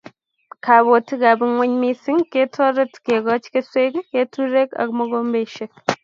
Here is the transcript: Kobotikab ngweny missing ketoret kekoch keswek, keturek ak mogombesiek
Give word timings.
Kobotikab 0.65 1.39
ngweny 1.51 1.75
missing 1.83 2.21
ketoret 2.31 2.93
kekoch 3.05 3.45
keswek, 3.53 3.93
keturek 4.11 4.69
ak 4.81 4.89
mogombesiek 4.97 5.71